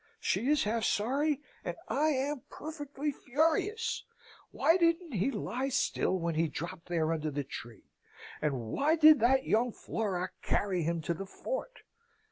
She 0.19 0.47
is 0.49 0.63
half 0.63 0.83
sorry, 0.83 1.43
and 1.63 1.77
I 1.87 2.07
am 2.07 2.41
perfectly 2.49 3.11
furious! 3.11 4.03
Why 4.49 4.75
didn't 4.75 5.11
he 5.11 5.29
lie 5.29 5.69
still 5.69 6.17
when 6.17 6.33
he 6.33 6.47
dropped 6.47 6.87
there 6.87 7.13
under 7.13 7.29
the 7.29 7.43
tree, 7.43 7.91
and 8.41 8.61
why 8.71 8.95
did 8.95 9.19
that 9.19 9.45
young 9.45 9.71
Florac 9.71 10.31
carry 10.41 10.81
him 10.81 11.01
to 11.03 11.13
the 11.13 11.27
fort? 11.27 11.81